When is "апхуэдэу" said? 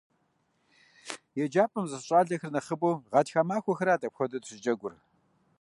4.07-4.41